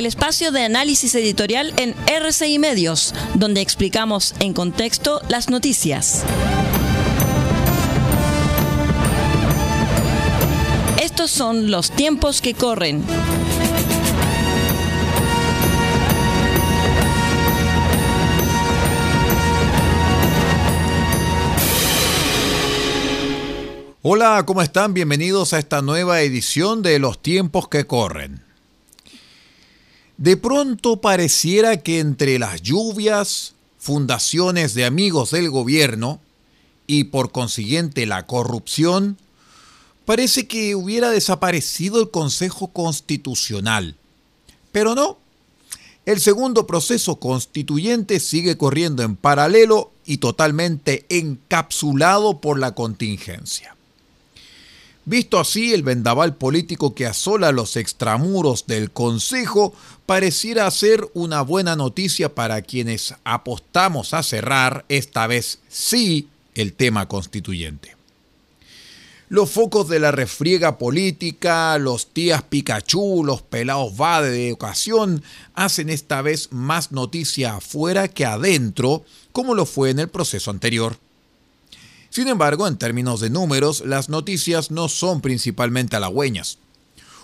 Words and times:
el 0.00 0.06
espacio 0.06 0.50
de 0.50 0.64
análisis 0.64 1.14
editorial 1.14 1.74
en 1.76 1.94
RCI 2.06 2.58
Medios, 2.58 3.14
donde 3.34 3.60
explicamos 3.60 4.34
en 4.40 4.54
contexto 4.54 5.20
las 5.28 5.50
noticias. 5.50 6.24
Estos 11.02 11.30
son 11.30 11.70
los 11.70 11.90
tiempos 11.90 12.40
que 12.40 12.54
corren. 12.54 13.04
Hola, 24.00 24.44
¿cómo 24.46 24.62
están? 24.62 24.94
Bienvenidos 24.94 25.52
a 25.52 25.58
esta 25.58 25.82
nueva 25.82 26.22
edición 26.22 26.80
de 26.80 26.98
Los 26.98 27.20
tiempos 27.20 27.68
que 27.68 27.86
corren. 27.86 28.49
De 30.20 30.36
pronto 30.36 31.00
pareciera 31.00 31.78
que 31.78 31.98
entre 31.98 32.38
las 32.38 32.60
lluvias, 32.60 33.54
fundaciones 33.78 34.74
de 34.74 34.84
amigos 34.84 35.30
del 35.30 35.48
gobierno 35.48 36.20
y 36.86 37.04
por 37.04 37.32
consiguiente 37.32 38.04
la 38.04 38.26
corrupción, 38.26 39.16
parece 40.04 40.46
que 40.46 40.74
hubiera 40.74 41.08
desaparecido 41.08 42.02
el 42.02 42.10
Consejo 42.10 42.66
Constitucional. 42.66 43.96
Pero 44.72 44.94
no, 44.94 45.16
el 46.04 46.20
segundo 46.20 46.66
proceso 46.66 47.16
constituyente 47.16 48.20
sigue 48.20 48.58
corriendo 48.58 49.02
en 49.02 49.16
paralelo 49.16 49.90
y 50.04 50.18
totalmente 50.18 51.06
encapsulado 51.08 52.42
por 52.42 52.58
la 52.58 52.74
contingencia. 52.74 53.74
Visto 55.06 55.40
así, 55.40 55.72
el 55.72 55.82
vendaval 55.82 56.36
político 56.36 56.94
que 56.94 57.06
asola 57.06 57.52
los 57.52 57.76
extramuros 57.76 58.66
del 58.66 58.90
Consejo 58.90 59.74
pareciera 60.06 60.70
ser 60.70 61.08
una 61.14 61.42
buena 61.42 61.74
noticia 61.74 62.34
para 62.34 62.60
quienes 62.62 63.14
apostamos 63.24 64.12
a 64.12 64.22
cerrar, 64.22 64.84
esta 64.88 65.26
vez 65.26 65.60
sí, 65.68 66.28
el 66.54 66.74
tema 66.74 67.08
constituyente. 67.08 67.96
Los 69.30 69.50
focos 69.50 69.88
de 69.88 70.00
la 70.00 70.10
refriega 70.10 70.76
política, 70.76 71.78
los 71.78 72.08
tías 72.08 72.42
Pikachu, 72.42 73.22
los 73.24 73.42
pelados 73.42 73.92
va 73.98 74.20
de 74.22 74.52
ocasión, 74.52 75.22
hacen 75.54 75.88
esta 75.88 76.20
vez 76.20 76.48
más 76.50 76.90
noticia 76.90 77.54
afuera 77.54 78.08
que 78.08 78.26
adentro, 78.26 79.04
como 79.30 79.54
lo 79.54 79.66
fue 79.66 79.90
en 79.90 80.00
el 80.00 80.08
proceso 80.08 80.50
anterior. 80.50 80.98
Sin 82.10 82.26
embargo, 82.26 82.66
en 82.66 82.76
términos 82.76 83.20
de 83.20 83.30
números, 83.30 83.84
las 83.86 84.08
noticias 84.08 84.72
no 84.72 84.88
son 84.88 85.20
principalmente 85.20 85.94
halagüeñas. 85.94 86.58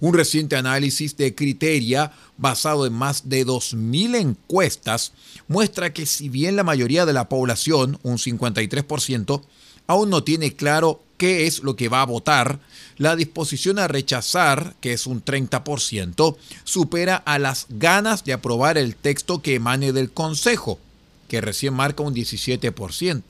Un 0.00 0.14
reciente 0.14 0.56
análisis 0.56 1.18
de 1.18 1.34
Criteria, 1.34 2.12
basado 2.38 2.86
en 2.86 2.94
más 2.94 3.28
de 3.28 3.46
2.000 3.46 4.16
encuestas, 4.16 5.12
muestra 5.48 5.92
que 5.92 6.06
si 6.06 6.30
bien 6.30 6.56
la 6.56 6.64
mayoría 6.64 7.04
de 7.04 7.12
la 7.12 7.28
población, 7.28 7.98
un 8.02 8.16
53%, 8.16 9.42
aún 9.86 10.08
no 10.08 10.24
tiene 10.24 10.56
claro 10.56 11.02
qué 11.18 11.46
es 11.46 11.62
lo 11.62 11.76
que 11.76 11.90
va 11.90 12.00
a 12.00 12.06
votar, 12.06 12.60
la 12.96 13.16
disposición 13.16 13.78
a 13.78 13.88
rechazar, 13.88 14.74
que 14.80 14.94
es 14.94 15.06
un 15.06 15.22
30%, 15.22 16.36
supera 16.64 17.16
a 17.16 17.38
las 17.38 17.66
ganas 17.68 18.24
de 18.24 18.32
aprobar 18.32 18.78
el 18.78 18.96
texto 18.96 19.42
que 19.42 19.56
emane 19.56 19.92
del 19.92 20.10
Consejo, 20.10 20.78
que 21.28 21.42
recién 21.42 21.74
marca 21.74 22.02
un 22.02 22.14
17%. 22.14 23.22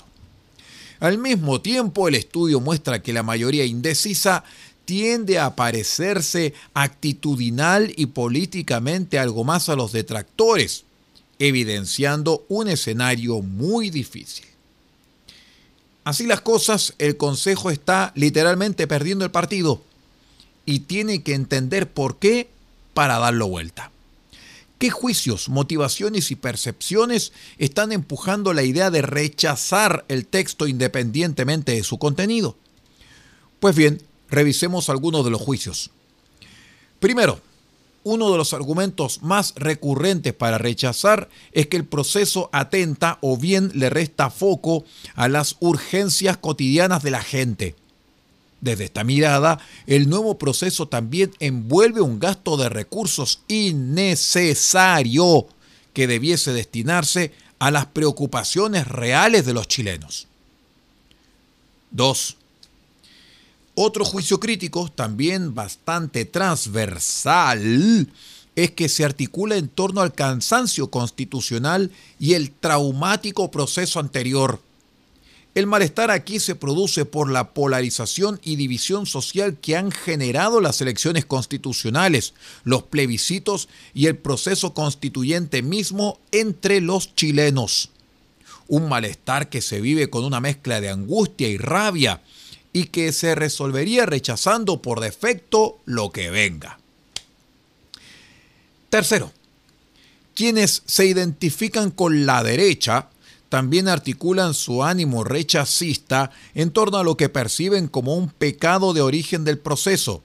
Al 1.01 1.17
mismo 1.17 1.63
tiempo, 1.63 2.09
el 2.09 2.15
estudio 2.15 2.61
muestra 2.61 3.03
que 3.03 3.15
la 3.15 3.23
mayoría 3.23 3.65
indecisa 3.65 4.45
tiende 4.85 5.39
a 5.39 5.57
parecerse 5.57 6.53
actitudinal 6.75 7.93
y 7.97 8.07
políticamente 8.07 9.19
algo 9.19 9.45
más 9.45 9.69
a 9.69 9.77
los 9.77 9.93
detractores, 9.93 10.85
evidenciando 11.39 12.45
un 12.49 12.69
escenario 12.69 13.41
muy 13.41 13.89
difícil. 13.89 14.47
Así 16.05 16.27
las 16.27 16.41
cosas, 16.41 16.95
el 16.99 17.17
Consejo 17.17 17.71
está 17.71 18.13
literalmente 18.15 18.87
perdiendo 18.87 19.25
el 19.25 19.31
partido 19.31 19.83
y 20.67 20.81
tiene 20.81 21.23
que 21.23 21.35
entender 21.35 21.91
por 21.91 22.19
qué 22.19 22.51
para 22.95 23.19
darlo 23.19 23.49
vuelta. 23.49 23.90
¿Qué 24.81 24.89
juicios, 24.89 25.51
motivaciones 25.51 26.31
y 26.31 26.37
percepciones 26.37 27.35
están 27.59 27.93
empujando 27.93 28.55
la 28.55 28.63
idea 28.63 28.91
de 28.91 29.03
rechazar 29.03 30.07
el 30.09 30.25
texto 30.25 30.67
independientemente 30.67 31.73
de 31.73 31.85
su 31.85 31.99
contenido? 31.99 32.57
Pues 33.61 33.77
bien, 33.77 34.01
revisemos 34.31 34.89
algunos 34.89 35.23
de 35.23 35.33
los 35.33 35.43
juicios. 35.43 35.91
Primero, 36.99 37.43
uno 38.05 38.31
de 38.31 38.39
los 38.39 38.55
argumentos 38.55 39.23
más 39.23 39.53
recurrentes 39.55 40.33
para 40.33 40.57
rechazar 40.57 41.29
es 41.53 41.67
que 41.67 41.77
el 41.77 41.85
proceso 41.85 42.49
atenta 42.51 43.19
o 43.21 43.37
bien 43.37 43.73
le 43.75 43.91
resta 43.91 44.31
foco 44.31 44.87
a 45.15 45.29
las 45.29 45.57
urgencias 45.61 46.39
cotidianas 46.39 47.03
de 47.03 47.11
la 47.11 47.23
gente. 47.23 47.75
Desde 48.61 48.85
esta 48.85 49.05
mirada, 49.05 49.59
el 49.87 50.09
nuevo 50.09 50.37
proceso 50.37 50.87
también 50.87 51.33
envuelve 51.41 52.01
un 52.03 52.19
gasto 52.19 52.57
de 52.57 52.69
recursos 52.69 53.41
innecesario 53.49 55.47
que 55.95 56.07
debiese 56.07 56.53
destinarse 56.53 57.33
a 57.59 57.71
las 57.71 57.87
preocupaciones 57.87 58.87
reales 58.87 59.47
de 59.47 59.55
los 59.55 59.67
chilenos. 59.67 60.27
2. 61.93 62.37
Otro 63.75 64.05
juicio 64.05 64.39
crítico, 64.41 64.91
también 64.91 65.55
bastante 65.55 66.27
transversal, 66.27 68.13
es 68.57 68.71
que 68.73 68.89
se 68.91 69.05
articula 69.05 69.57
en 69.57 69.69
torno 69.69 70.03
al 70.03 70.13
cansancio 70.13 70.91
constitucional 70.91 71.91
y 72.19 72.35
el 72.35 72.51
traumático 72.51 73.51
proceso 73.51 74.01
anterior 74.01 74.61
el 75.55 75.67
malestar 75.67 76.11
aquí 76.11 76.39
se 76.39 76.55
produce 76.55 77.05
por 77.05 77.31
la 77.31 77.53
polarización 77.53 78.41
y 78.45 78.55
división 78.55 79.07
social 79.07 79.59
que 79.61 79.77
han 79.77 79.91
generado 79.91 80.61
las 80.61 80.81
elecciones 80.81 81.25
constitucionales, 81.25 82.35
los 82.63 82.85
plebiscitos 82.85 83.69
y 83.93 84.07
el 84.07 84.17
proceso 84.17 84.75
constituyente 84.75 85.63
mismo 85.63 86.21
entre 86.31 86.81
los 86.81 87.17
chilenos. 87.17 87.91
Un 88.69 88.89
malestar 88.89 89.49
que 89.49 89.61
se 89.61 89.81
vive 89.81 90.09
con 90.09 90.25
una 90.25 90.41
mezcla 90.41 90.81
de 90.81 90.91
angustia 90.91 91.49
y 91.49 91.59
rabia 91.59 92.23
y 92.73 92.85
que 92.85 93.13
se 93.13 93.35
resolvería 93.35 94.07
rechazando 94.07 94.81
por 94.81 95.01
defecto 95.01 95.81
lo 95.85 96.13
que 96.13 96.31
venga. 96.31 96.79
Tercero, 98.89 99.33
quienes 100.35 100.83
se 100.87 101.07
identifican 101.07 101.91
con 101.91 102.25
la 102.25 102.45
derecha 102.45 103.09
también 103.51 103.89
articulan 103.89 104.55
su 104.55 104.85
ánimo 104.85 105.25
rechazista 105.25 106.31
en 106.55 106.71
torno 106.71 106.99
a 106.99 107.05
lo 107.05 107.17
que 107.17 107.29
perciben 107.29 107.89
como 107.89 108.15
un 108.15 108.31
pecado 108.31 108.95
de 108.95 109.03
origen 109.03 109.45
del 109.45 109.59
proceso. 109.59 110.23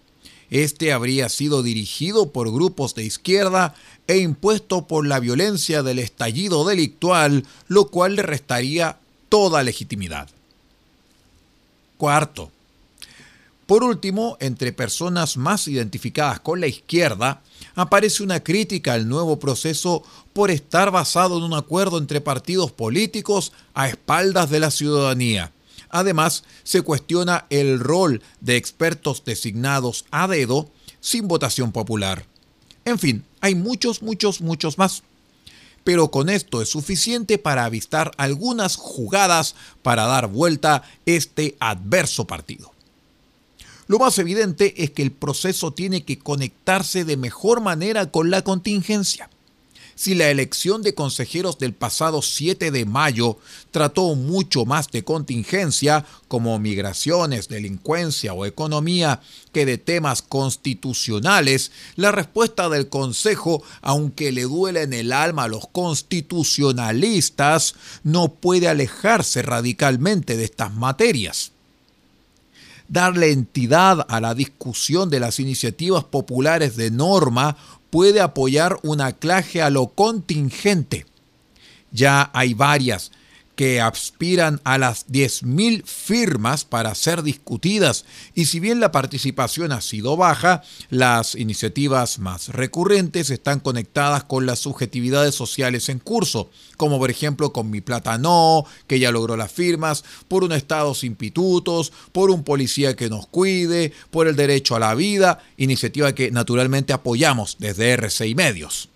Este 0.52 0.94
habría 0.94 1.28
sido 1.28 1.64
dirigido 1.64 2.32
por 2.32 2.54
grupos 2.54 2.94
de 2.94 3.04
izquierda 3.04 3.74
e 4.08 4.20
impuesto 4.20 4.86
por 4.86 5.08
la 5.08 5.20
violencia 5.20 5.82
del 5.82 5.98
estallido 5.98 6.66
delictual, 6.66 7.46
lo 7.68 7.88
cual 7.88 8.16
le 8.16 8.22
restaría 8.22 9.00
toda 9.28 9.64
legitimidad. 9.64 10.30
Cuarto. 11.98 12.52
Por 13.66 13.84
último, 13.84 14.38
entre 14.40 14.72
personas 14.72 15.36
más 15.36 15.68
identificadas 15.68 16.40
con 16.42 16.62
la 16.62 16.68
izquierda, 16.68 17.42
aparece 17.76 18.24
una 18.24 18.42
crítica 18.42 18.94
al 18.94 19.08
nuevo 19.08 19.38
proceso 19.38 20.04
por 20.34 20.50
estar 20.50 20.92
basado 20.92 21.38
en 21.38 21.44
un 21.44 21.54
acuerdo 21.54 21.98
entre 21.98 22.22
partidos 22.22 22.72
políticos 22.72 23.52
a 23.74 23.88
espaldas 23.88 24.50
de 24.50 24.60
la 24.60 24.72
ciudadanía. 24.72 25.52
Además, 25.90 26.44
se 26.64 26.82
cuestiona 26.82 27.46
el 27.50 27.80
rol 27.80 28.22
de 28.42 28.58
expertos 28.58 29.24
designados 29.26 30.06
a 30.12 30.28
dedo 30.28 30.70
sin 31.00 31.28
votación 31.28 31.72
popular. 31.72 32.26
En 32.86 33.00
fin, 33.00 33.24
hay 33.42 33.56
muchos, 33.56 34.02
muchos, 34.02 34.42
muchos 34.42 34.78
más. 34.78 35.04
Pero 35.84 36.10
con 36.10 36.30
esto 36.30 36.62
es 36.62 36.70
suficiente 36.70 37.38
para 37.38 37.66
avistar 37.66 38.12
algunas 38.18 38.76
jugadas 38.76 39.56
para 39.84 40.06
dar 40.08 40.28
vuelta 40.28 40.84
este 41.06 41.56
adverso 41.60 42.26
partido. 42.26 42.75
Lo 43.88 44.00
más 44.00 44.18
evidente 44.18 44.84
es 44.84 44.92
que 44.92 45.04
el 45.04 45.12
proceso 45.12 45.72
tiene 45.72 46.04
que 46.04 46.18
conectarse 46.18 47.06
de 47.06 47.18
mejor 47.18 47.62
manera 47.62 48.10
con 48.10 48.32
la 48.32 48.44
contingencia. 48.44 49.30
Si 49.98 50.14
la 50.14 50.30
elección 50.30 50.82
de 50.82 50.94
consejeros 50.94 51.58
del 51.58 51.74
pasado 51.74 52.22
7 52.22 52.70
de 52.70 52.86
mayo 52.86 53.38
trató 53.72 54.14
mucho 54.16 54.66
más 54.66 54.92
de 54.92 55.06
contingencia, 55.06 56.06
como 56.28 56.60
migraciones, 56.60 57.48
delincuencia 57.48 58.34
o 58.34 58.46
economía, 58.46 59.22
que 59.54 59.66
de 59.66 59.78
temas 59.78 60.22
constitucionales, 60.22 61.72
la 61.96 62.12
respuesta 62.12 62.68
del 62.68 62.90
Consejo, 62.90 63.64
aunque 63.82 64.34
le 64.34 64.44
duele 64.44 64.82
en 64.82 64.92
el 64.92 65.14
alma 65.14 65.46
a 65.46 65.48
los 65.48 65.66
constitucionalistas, 65.70 67.76
no 68.04 68.34
puede 68.34 68.68
alejarse 68.68 69.44
radicalmente 69.44 70.36
de 70.36 70.44
estas 70.44 70.74
materias. 70.74 71.54
Darle 72.88 73.32
entidad 73.32 74.06
a 74.10 74.20
la 74.20 74.34
discusión 74.34 75.10
de 75.10 75.20
las 75.20 75.40
iniciativas 75.40 76.04
populares 76.04 76.76
de 76.76 76.92
norma 76.92 77.58
puede 77.90 78.22
apoyar 78.22 78.78
una 78.84 79.14
claje 79.14 79.62
a 79.62 79.70
lo 79.70 79.88
contingente. 79.88 81.06
Ya 81.92 82.30
hay 82.34 82.54
varias 82.54 83.12
que 83.56 83.82
aspiran 83.82 84.62
a 84.64 84.78
las 84.78 85.08
10.000 85.08 85.84
firmas 85.86 86.66
para 86.66 86.94
ser 86.96 87.24
discutidas 87.24 88.06
y 88.34 88.46
si 88.46 88.60
bien 88.60 88.80
la 88.80 88.92
participación 88.92 89.72
ha 89.72 89.82
sido 89.82 90.18
baja, 90.18 90.62
las 90.90 91.36
iniciativas 91.36 92.20
más 92.20 92.50
recurrentes 92.50 93.30
están 93.30 93.60
conectadas 93.60 94.24
con 94.24 94.46
las 94.46 94.60
subjetividades 94.60 95.36
sociales 95.36 95.90
en 95.90 96.00
curso, 96.00 96.50
como 96.78 97.00
por 97.00 97.10
ejemplo 97.10 97.54
con 97.54 97.70
Mi 97.70 97.82
Plata 97.82 98.18
No, 98.18 98.66
que 98.88 99.00
ya 99.00 99.12
logró 99.12 99.38
las 99.38 99.52
firmas, 99.52 100.04
por 100.28 100.44
un 100.44 100.52
Estado 100.52 100.94
sin 100.94 101.16
pitutos, 101.16 101.92
por 102.12 102.32
un 102.32 102.44
policía 102.44 102.96
que 102.96 103.10
nos 103.10 103.28
cuide, 103.28 103.94
por 104.12 104.28
el 104.28 104.36
derecho 104.36 104.76
a 104.76 104.80
la 104.80 104.96
vida, 104.96 105.40
iniciativa 105.58 106.14
que 106.14 106.32
naturalmente 106.32 106.94
apoyamos 106.94 107.58
desde 107.60 107.92
RCI 107.92 108.36
Medios. 108.36 108.90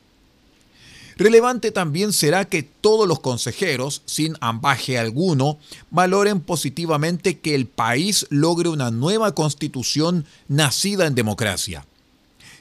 Relevante 1.19 1.71
también 1.71 2.13
será 2.13 2.45
que 2.45 2.63
todos 2.63 3.05
los 3.05 3.19
consejeros, 3.19 4.03
sin 4.05 4.37
ambaje 4.39 4.97
alguno, 4.97 5.59
valoren 5.91 6.39
positivamente 6.39 7.39
que 7.39 7.55
el 7.55 7.65
país 7.65 8.25
logre 8.29 8.69
una 8.69 8.89
nueva 8.89 9.35
constitución 9.35 10.25
nacida 10.47 11.07
en 11.07 11.15
democracia. 11.15 11.85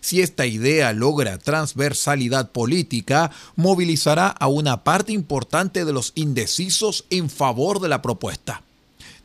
Si 0.00 0.22
esta 0.22 0.44
idea 0.44 0.92
logra 0.92 1.38
transversalidad 1.38 2.50
política, 2.50 3.30
movilizará 3.54 4.26
a 4.26 4.48
una 4.48 4.82
parte 4.82 5.12
importante 5.12 5.84
de 5.84 5.92
los 5.92 6.10
indecisos 6.16 7.04
en 7.10 7.30
favor 7.30 7.78
de 7.78 7.88
la 7.88 8.02
propuesta. 8.02 8.62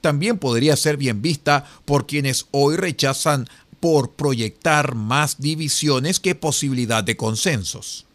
También 0.02 0.38
podría 0.38 0.76
ser 0.76 0.96
bien 0.96 1.24
vista 1.24 1.66
por 1.86 2.06
quienes 2.06 2.46
hoy 2.52 2.76
rechazan 2.76 3.50
por 3.80 4.12
proyectar 4.12 4.94
más 4.94 5.42
divisiones 5.42 6.20
que 6.20 6.36
posibilidad 6.36 7.04
de 7.04 7.18
consensos. 7.18 8.06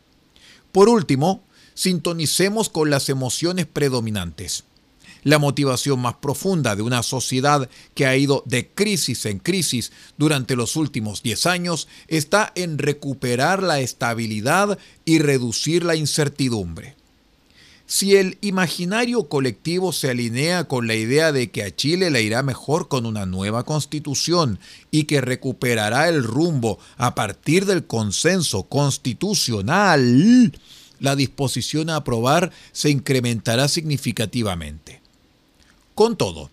Por 0.72 0.88
último, 0.88 1.42
sintonicemos 1.74 2.68
con 2.68 2.90
las 2.90 3.08
emociones 3.08 3.66
predominantes. 3.66 4.64
La 5.24 5.38
motivación 5.38 6.00
más 6.00 6.14
profunda 6.14 6.76
de 6.76 6.82
una 6.82 7.02
sociedad 7.02 7.68
que 7.94 8.06
ha 8.06 8.16
ido 8.16 8.42
de 8.46 8.68
crisis 8.68 9.26
en 9.26 9.38
crisis 9.38 9.92
durante 10.16 10.56
los 10.56 10.76
últimos 10.76 11.22
10 11.22 11.46
años 11.46 11.88
está 12.06 12.52
en 12.54 12.78
recuperar 12.78 13.62
la 13.62 13.80
estabilidad 13.80 14.78
y 15.04 15.18
reducir 15.18 15.84
la 15.84 15.96
incertidumbre. 15.96 16.97
Si 17.90 18.16
el 18.16 18.36
imaginario 18.42 19.30
colectivo 19.30 19.94
se 19.94 20.10
alinea 20.10 20.64
con 20.64 20.86
la 20.86 20.94
idea 20.94 21.32
de 21.32 21.50
que 21.50 21.62
a 21.62 21.74
Chile 21.74 22.10
le 22.10 22.22
irá 22.22 22.42
mejor 22.42 22.88
con 22.88 23.06
una 23.06 23.24
nueva 23.24 23.64
constitución 23.64 24.58
y 24.90 25.04
que 25.04 25.22
recuperará 25.22 26.10
el 26.10 26.22
rumbo 26.22 26.78
a 26.98 27.14
partir 27.14 27.64
del 27.64 27.86
consenso 27.86 28.64
constitucional, 28.64 30.52
la 31.00 31.16
disposición 31.16 31.88
a 31.88 31.96
aprobar 31.96 32.52
se 32.72 32.90
incrementará 32.90 33.68
significativamente. 33.68 35.00
Con 35.94 36.18
todo, 36.18 36.50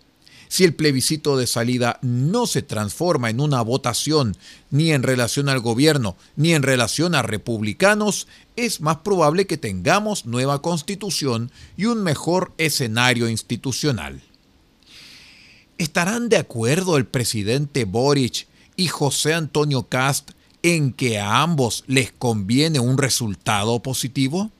si 0.56 0.63
el 0.63 0.74
plebiscito 0.74 1.36
de 1.36 1.48
salida 1.48 2.00
no 2.02 2.48
se 2.48 2.62
transforma 2.62 3.30
en 3.30 3.42
una 3.42 3.62
votación 3.62 4.38
ni 4.72 4.94
en 4.94 5.04
relación 5.04 5.50
al 5.50 5.60
gobierno 5.60 6.16
ni 6.38 6.54
en 6.54 6.63
relación 6.63 7.13
a 7.13 7.22
republicanos, 7.22 8.30
es 8.56 8.80
más 8.80 9.00
probable 9.00 9.48
que 9.48 9.57
tengamos 9.57 10.25
nueva 10.25 10.62
constitución 10.62 11.52
y 11.75 11.88
un 11.88 12.04
mejor 12.04 12.54
escenario 12.57 13.28
institucional. 13.28 14.22
¿Estarán 15.78 16.30
de 16.30 16.38
acuerdo 16.38 16.96
el 16.96 17.06
presidente 17.06 17.84
Boric 17.84 18.48
y 18.78 18.88
José 18.88 19.34
Antonio 19.34 19.84
Cast 19.90 20.31
en 20.63 20.94
que 20.94 21.19
a 21.19 21.42
ambos 21.42 21.84
les 21.86 22.13
conviene 22.13 22.80
un 22.80 22.98
resultado 22.98 23.81
positivo? 23.81 24.51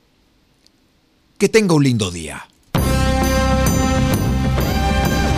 Que 1.38 1.48
tenga 1.48 1.72
un 1.72 1.84
lindo 1.84 2.10
día. 2.10 2.46